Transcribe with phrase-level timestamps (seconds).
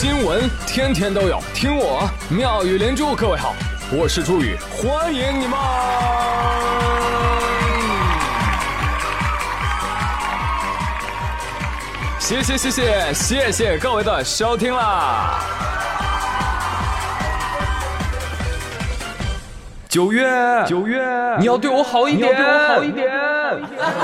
[0.00, 3.14] 新闻天天都有，听我妙语连珠。
[3.14, 3.54] 各位好，
[3.92, 5.58] 我是朱宇，欢迎你们！
[12.18, 15.38] 谢谢谢谢谢谢各位的收听啦！
[19.86, 21.04] 九月九月，
[21.38, 23.06] 你要对我好一点，对我好一点。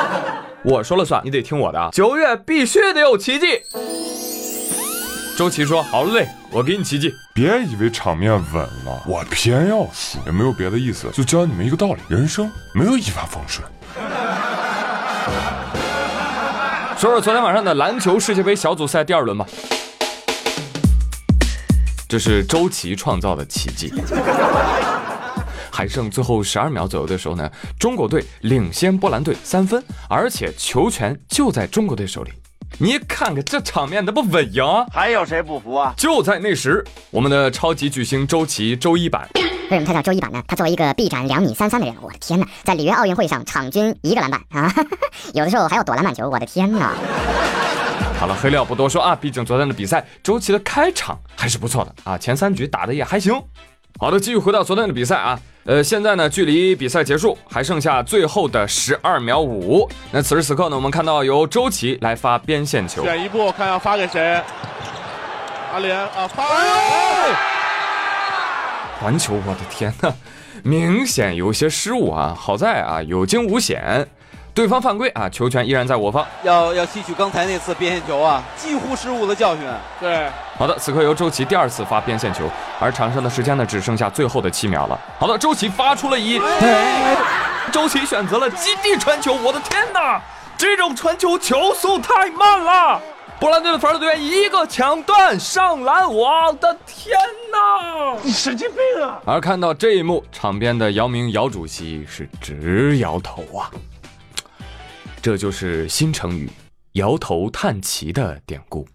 [0.63, 1.89] 我说了算，你得听我的啊！
[1.91, 3.63] 九月必须得有奇迹。
[5.37, 7.15] 周琦说：“好嘞，我给你奇迹。
[7.35, 13.69] 别以为场面稳了，我偏要输，也没有别的意思，就教你们一个道理：人生没有一帆风顺。
[16.97, 19.47] ”说说昨天晚上的篮球世界杯小组赛第二轮吧。
[22.09, 23.93] 这是周琦创造的奇迹。
[25.71, 32.33] 还剩最后十二秒左右的时候呢，中国队领先波兰队三分，而且球权就在中国队手里。
[32.79, 34.63] 你看看这场面，那不稳赢？
[34.93, 35.95] 还有谁不服啊？
[35.97, 39.27] 就在那时，我们的超级巨星周琦周一版。
[39.71, 40.43] 为什么他叫周一版呢？
[40.47, 44.75] 他作为一个臂展两米三三的人，我的天哪，在里约奥运会上场均一个篮板啊，
[45.33, 46.93] 有的时候还要躲篮板球，我的天哪！
[48.21, 53.33] 好了，黑料不多说啊，毕竟昨天的比赛，周琦的开场还是不错的啊，前三局打的也还行。
[53.99, 55.41] 好的，继续回到昨天的比赛啊。
[55.65, 59.89] 呃，现在呢，距离比赛结束还剩下最后的十二秒五。
[60.13, 64.41] 那此时此刻呢，我们看到由周琦来发边线球，选一步，看要发给谁？
[65.73, 66.45] 阿联啊，发！
[69.01, 70.15] 传球，我的天呐，
[70.63, 72.37] 明显有些失误啊！
[72.39, 74.07] 好在啊，有惊无险。
[74.57, 79.63] 对方犯规啊，球权依然在我方，要要吸取刚才那次边线球啊，几乎失误的教训。
[80.01, 82.49] 对，好的，此刻由周琦第二次发边线球，
[82.81, 84.99] 而场上的时间呢，只剩下最后的七秒了。
[85.19, 86.41] 好的，周琦发出了一，
[87.71, 90.19] 周琦选择了基地传球，我的天哪，
[90.57, 92.99] 这种传球球速太慢了，
[93.39, 97.15] 波兰队的防守队员一个抢断上篮，我的天
[97.53, 99.21] 哪，你神经病啊！
[99.27, 103.69] 而看到这一幕，场边的姚明姚主席是直摇头啊。
[105.27, 106.49] 这就是新成语
[106.95, 108.87] “摇头叹气”的典故。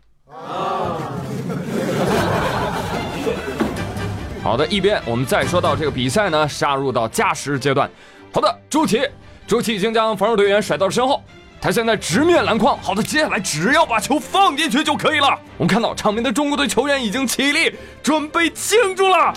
[4.42, 7.92] 好的，一边我们再说到这个比赛呢，杀入到加时阶段。
[8.32, 9.02] 好的，朱琦，
[9.46, 11.22] 朱琦已经将防守队员甩到了身后，
[11.60, 12.78] 他现在直面篮筐。
[12.82, 15.38] 好的，接下来只要把球放进去就可以了。
[15.58, 19.34] 我们看到场边的中国队球员已经起立，准备庆祝了。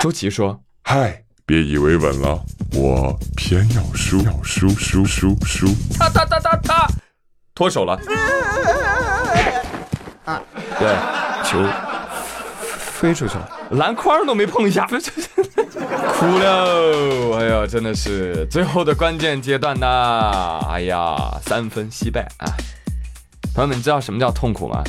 [0.00, 2.42] 周琦说：“嗨。”别以为稳了，
[2.72, 5.66] 我偏要输，要输输输输！
[5.98, 6.88] 他他他他他，
[7.54, 7.92] 脱手了。
[10.24, 10.40] 啊，
[10.78, 10.96] 对，
[11.44, 11.62] 球
[12.78, 17.36] 飞出去了，篮筐都没碰一下，哭了。
[17.36, 20.58] 哎呀，真的是最后的关键阶段呐！
[20.70, 22.48] 哎呀，三分惜败啊！
[23.54, 24.82] 朋友们，你知道什么叫痛苦吗？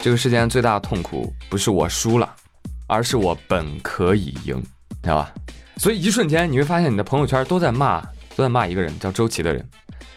[0.00, 2.26] 这个世界上最大的痛苦不是我输了，
[2.86, 4.64] 而是我本可以赢。
[5.06, 5.30] 知道吧？
[5.76, 8.00] 所以一瞬间你会发现你的朋友圈都在骂，
[8.34, 9.64] 都在骂一个人叫周琦的人。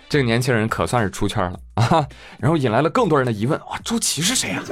[0.10, 2.04] 这个年轻人可算是出圈了啊！
[2.40, 4.64] 然后引来了更多人的疑问：哇，周琦是谁呀？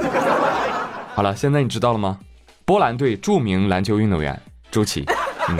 [1.14, 2.18] 好了，现在你知道了吗？
[2.64, 4.36] 波兰队著名篮球运动员
[4.72, 5.04] 周琦。
[5.48, 5.56] 嗯，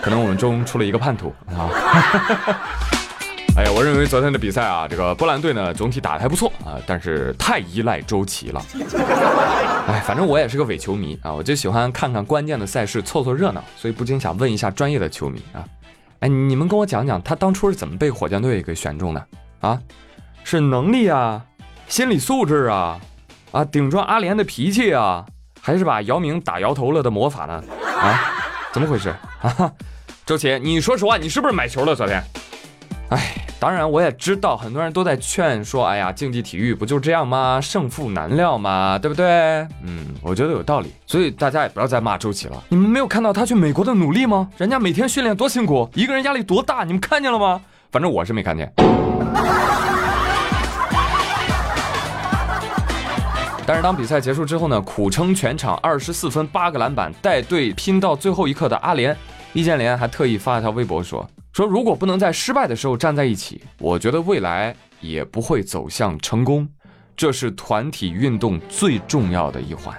[0.00, 1.68] 可能我们中出了一个叛徒啊。
[3.56, 8.62] 哎呀，我认为昨天的比赛啊，这个波兰队呢总体打得还不错啊，但是太依赖周琦了。
[9.88, 15.64] 哎，反正我也是个伪球迷啊，我就喜欢看看关键的赛事，凑凑热闹，所以不禁想问一下专业的球迷啊，
[16.20, 19.26] 哎，你们跟我讲讲他当初是怎么被火箭队给选中的
[19.60, 19.80] 啊？
[20.44, 21.42] 是能力啊，
[21.88, 23.00] 心理素质啊，
[23.52, 25.24] 啊，顶撞阿联的脾气啊，
[25.62, 27.64] 还是把姚明打摇头了的魔法呢？
[27.98, 28.20] 啊，
[28.70, 29.72] 怎么回事 啊？
[30.26, 32.22] 周琦，你说实话，你是不是买球了昨天？
[33.08, 33.45] 哎。
[33.58, 37.58] 当然，我也知道很多人都在劝说，哎呀，竞技体育不就这样吗？
[37.60, 39.26] 胜负难料嘛，对不对？
[39.82, 40.92] 嗯，我觉得有道理。
[41.06, 42.62] 所以大家也不要再骂周琦了。
[42.68, 44.50] 你们没有看到他去美国的努力吗？
[44.58, 47.60] 人家每天训练多辛苦，一个人压力多大，你们看见了吗？
[47.90, 48.70] 反正我是没看见。
[53.66, 59.16] 但是当比赛结束之后呢，苦撑全场二十四分八个篮板，带队拼到最后一刻的阿联，
[59.54, 61.26] 易建联还特意发了条微博说。
[61.56, 66.68] 说如果不能在失败的时候站在一起，我觉得未来也不会走向成功。
[67.16, 69.98] 这是团体运动最重要的一环。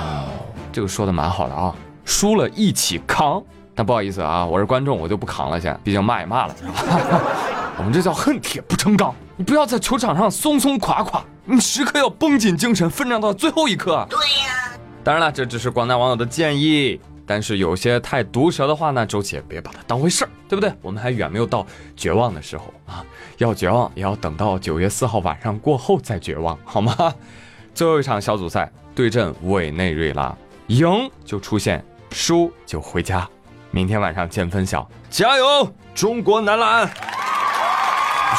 [0.00, 0.26] 嗯，
[0.72, 1.72] 这个说的蛮好的啊，
[2.04, 3.40] 输了一起扛。
[3.72, 5.60] 但不好意思啊，我是观众，我就不扛了。
[5.60, 6.56] 先毕竟骂也骂了，
[7.78, 9.14] 我们这叫恨铁不成钢。
[9.36, 14.04] 你不要在球场上松松垮垮，你时刻要绷紧精神，奋战到最后一刻。
[14.10, 14.76] 对呀。
[15.04, 17.00] 当然了，这只是广大网友的建议。
[17.28, 20.72] 但是有些太毒舌的话呢，周琦也别把它当回事儿，对不对？
[20.80, 21.64] 我们还远没有到
[21.94, 23.04] 绝望的时候啊，
[23.36, 27.14] 要绝望也要等到九月四号晚上过后再绝望，好吗？
[27.74, 30.34] 最后一场小组赛对阵委内瑞拉，
[30.68, 30.88] 赢
[31.24, 33.28] 就出线，输就回家。
[33.70, 36.90] 明天晚上见分晓，加油，中国男篮！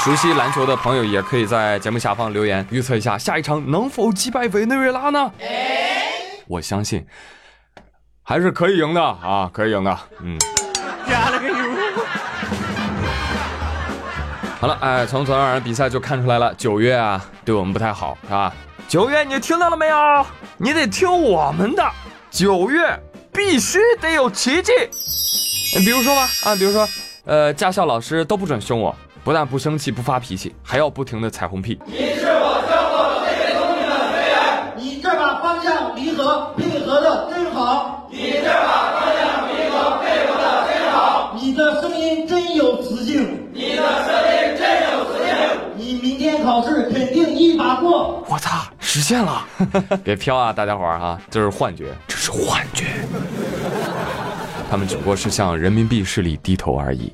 [0.03, 5.31] 熟悉篮球的朋友也可以在节目下方留言预测一下下一场能否击败委内瑞拉呢？
[6.47, 7.05] 我相信
[8.29, 9.97] 还是可以赢的啊，可以赢的。
[10.21, 10.37] 嗯，
[11.07, 11.55] 加了个油。
[14.61, 18.53] 好了，哎，从昨天晚上比赛就看出来了，九月啊对我们不太好，是吧？
[18.87, 19.97] 九月你听到了没有？
[20.57, 21.83] 你得听我们的，
[22.29, 22.87] 九月
[23.33, 24.73] 必须得有奇迹。
[25.75, 26.87] 你比如说吧，啊，比如说，
[27.25, 28.95] 呃，驾校老师都不准凶我。
[29.23, 31.79] 不但不生气不发脾气，还要不停的彩虹屁。
[31.87, 32.63] 你是我
[41.59, 45.35] 的声音真有磁性，你的声音真有磁性，
[45.75, 48.23] 你明天考试肯定一把过。
[48.29, 49.45] 我操，实现了！
[50.01, 52.85] 别飘啊，大家伙儿哈，这是幻觉，这是幻觉。
[54.71, 57.11] 他们只不过是向人民币势力低头而已。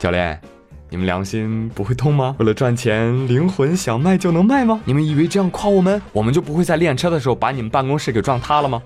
[0.00, 0.38] 教练。
[0.90, 2.34] 你们良心不会痛吗？
[2.38, 4.80] 为了赚钱，灵魂想卖就能卖吗？
[4.86, 8.82] 你们以为这样夸我们，我们就不会在练车的时候把你们办公室给撞塌了吗？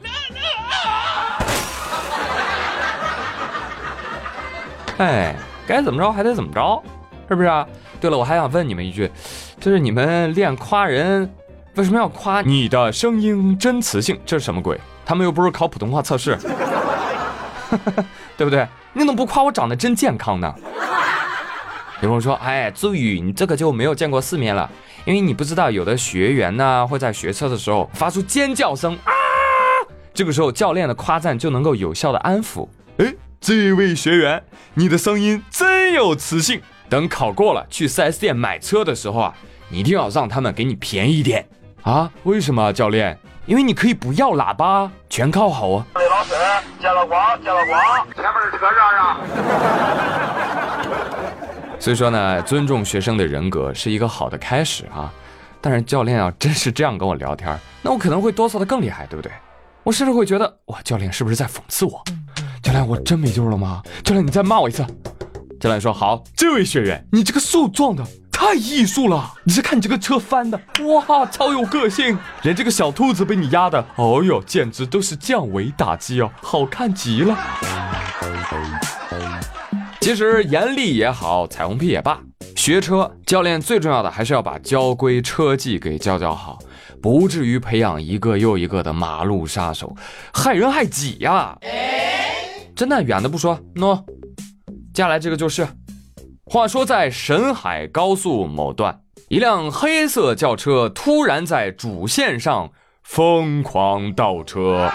[5.03, 5.35] 哎，
[5.67, 6.81] 该怎么着还得怎么着，
[7.29, 7.67] 是不是啊？
[8.01, 9.11] 对了，我还想问你们一句，
[9.59, 11.29] 就是你们练夸人，
[11.75, 14.17] 为什么要夸你的声音真磁性？
[14.25, 14.81] 这是什么鬼？
[15.05, 16.39] 他们又不是考普通话测试，
[18.39, 18.65] 对不对？
[18.93, 20.55] 你怎么不夸我长得真健康呢？
[22.01, 24.71] 有朋友说：“哎，朱宇，你这个就没有见过世面了，
[25.05, 29.11] 因为你不知道有的学员呢会在学车的时候发出尖叫声啊，
[30.15, 32.69] 这个时候教练的夸赞就能够有效的安抚。
[33.43, 34.41] 这位学员，
[34.75, 36.63] 你的声音真有磁性。
[36.89, 39.35] 等考过了，去 4S 店买车的时候啊，
[39.69, 41.45] 你一定要让他们给你便宜点
[41.83, 42.09] 啊。
[42.23, 43.19] 为什么，教练？
[43.47, 45.87] 因为你可以不要喇叭，全靠吼啊。
[45.95, 46.35] 老师，
[46.81, 49.21] 接了光，接了光，前面的车让让。”
[51.81, 55.13] 所以说呢，尊重学生的人格是一个好的开始啊。
[55.61, 59.33] 但是教练要真是这样跟我聊天，那我可能会哆嗦的更厉害，对不对？
[59.83, 62.05] 我甚至会觉得，哇，教练是不是在讽刺我？
[62.63, 63.83] 教练，我真没救了吗？
[64.05, 64.87] 教练，你再骂我一次。
[65.59, 69.35] 教练说好，这位学员，你这个树撞的太艺术了。
[69.43, 72.17] 你是看你这个车翻的，哇，超有个性。
[72.43, 77.37] 连这个小兔子被你压的，哦哟，简直都是降维打击哦，好看极了。
[80.01, 82.21] 其实严厉也好，彩虹屁也罢，
[82.55, 86.59] 学车教练最重要的还是要把交规车技给教教好，
[87.01, 89.97] 不至于培养一个又一个的马路杀手，
[90.33, 91.57] 害人害己呀！
[92.75, 93.97] 真的远的不说，喏，
[94.95, 95.67] 接下来这个就是。
[96.45, 102.71] 话说在沈海高速某段，一辆黑色轿车突然在主线上
[103.03, 104.91] 疯狂倒车。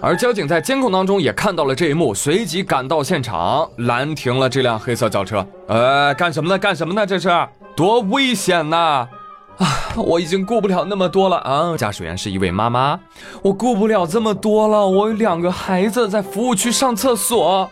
[0.00, 5.44] 而交警在监控当中也看到了这一幕，随即赶到现场拦停了这辆黑色轿车。
[5.66, 6.58] 呃，干什么呢？
[6.58, 7.04] 干什么呢？
[7.04, 7.28] 这是
[7.74, 9.08] 多危险呐！
[9.58, 9.66] 啊
[9.96, 11.76] 我已经顾不了那么多了啊！
[11.76, 13.00] 驾驶员是一位妈妈，
[13.42, 17.70] 我顾不了这么多了，我有两个孩子在服务区上厕所，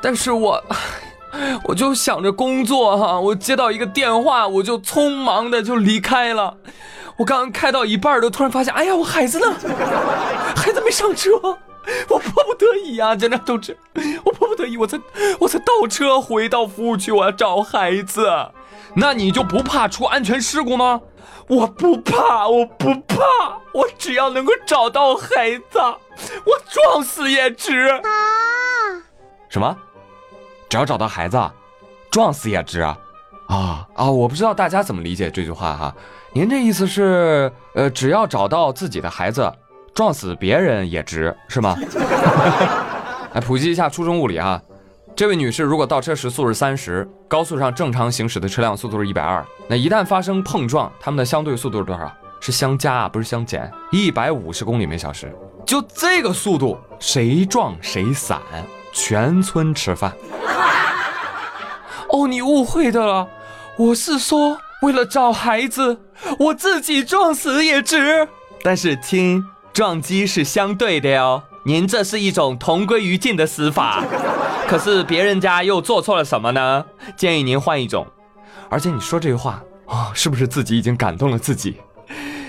[0.00, 0.62] 但是我，
[1.64, 6.56] 我就想着工作哈，我接到一个电话，我就匆忙的就离开了。
[7.16, 9.46] 我刚刚开到一半，都突然发现，哎呀，我孩子呢？
[10.54, 11.30] 孩子没上车。
[12.08, 13.76] 我迫不得已啊，警察同志，
[14.24, 14.98] 我迫不得已，我才
[15.38, 18.26] 我才倒车回到服务区，我要找孩子。
[18.94, 21.00] 那你就不怕出安全事故吗？
[21.48, 23.16] 我不怕，我不怕，
[23.72, 25.78] 我只要能够找到孩子，
[26.44, 27.88] 我撞死也值。
[27.88, 28.00] 啊？
[29.48, 29.76] 什么？
[30.68, 31.38] 只要找到孩子，
[32.10, 32.98] 撞死也值啊？
[33.48, 34.10] 啊啊！
[34.10, 35.94] 我不知道大家怎么理解这句话哈。
[36.32, 39.52] 您这意思是，呃，只要找到自己的孩子。
[39.94, 41.76] 撞死别人也值是吗？
[43.32, 44.60] 来 普及一下初中物理啊！
[45.16, 52.12] 这位女士如果倒车时速是三十，高速上正常行驶的车辆速度是一百二，那一旦发生碰撞，它们的相对速度是多少？
[52.40, 53.70] 是相加啊，不是相减。
[53.92, 55.32] 一百五十公里每小时，
[55.64, 58.40] 就这个速度，谁撞谁散，
[58.92, 60.12] 全村吃饭。
[62.08, 63.28] 哦，你误会的了，
[63.78, 65.96] 我是说为了找孩子，
[66.40, 68.26] 我自己撞死也值。
[68.64, 69.44] 但是亲。
[69.72, 74.04] 撞击是相对的哟，您这是一种同归于尽的死法，
[74.66, 76.84] 可是别人家又做错了什么呢？
[77.16, 78.06] 建议您换一种。
[78.68, 81.76] 而且你说这句话啊，是不是自己已经感动了自己？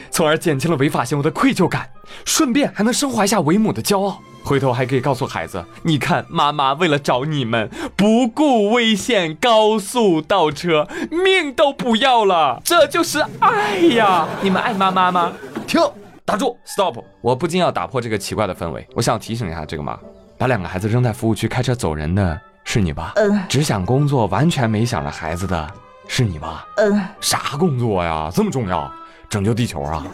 [0.09, 1.89] 从而减轻了违法行为的愧疚感，
[2.23, 4.21] 顺便还能升华一下为母的骄傲。
[4.43, 14.27] 回头还可以告诉孩子，你看妈妈为了找你们，不顾危险高速倒车，命都不要了，这就是爱呀！
[14.41, 15.33] 你们爱妈妈吗？
[15.67, 15.81] 停，
[16.23, 17.03] 打住，stop！
[17.21, 19.97] 我不禁要打破这个奇怪的氛围，我想提醒一下这个妈，
[20.37, 23.13] 把两个孩子扔在服务区开车走人的是你吧？
[23.15, 25.67] 嗯，只想工作，完全没想着孩子的
[26.07, 26.65] 是你吧？
[26.77, 28.29] 嗯，啥工作呀？
[28.33, 28.91] 这么重要？
[29.29, 30.05] 拯救地球啊！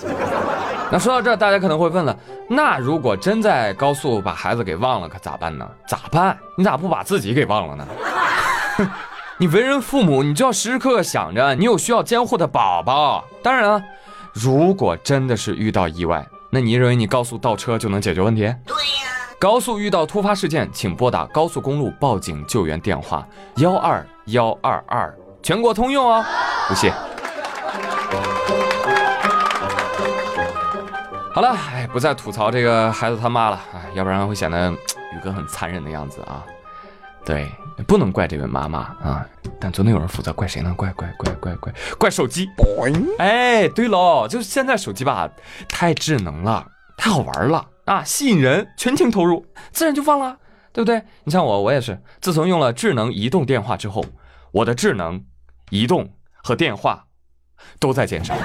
[0.92, 2.16] 那说到这儿，大家可能会问了，
[2.50, 5.70] 那如果真在高速把孩子给忘了，可咋办呢？
[5.88, 6.38] 咋办？
[6.58, 7.88] 你咋不把自己给忘了呢？
[9.38, 13.24] 你为人父母，你就要时时刻刻想着你有需要监护的宝宝。
[13.44, 13.82] 当然了，
[14.34, 18.42] 如果真的是遇到意外，那你认为你高速倒车就能解决问题？
[18.66, 19.11] 对呀。
[19.42, 26.24] 高速遇到突发事件，请拨打高速公路报警救援电话幺二幺二二，全国通用哦。
[26.68, 26.92] 不谢。
[31.34, 36.46] 好了，哎，不再吐槽这个孩子他妈了，哎，要不然会显得宇哥很残忍的样子啊。
[37.26, 37.50] 对，
[37.88, 39.26] 不能怪这位妈妈啊，
[39.60, 40.72] 但总得有人负责，怪谁呢？
[40.78, 42.48] 怪怪怪怪怪怪手机。
[43.18, 45.28] 哎，对喽，就是现在手机吧，
[45.68, 46.64] 太智能了，
[46.96, 50.38] 太好玩了啊，吸引人，全情投入，自然就放了，
[50.72, 51.02] 对不对？
[51.24, 54.06] 你像我，我也是，自从用了智能移动电话之后，
[54.52, 55.24] 我的智能、
[55.70, 56.10] 移动
[56.44, 57.06] 和电话
[57.80, 58.36] 都在减少。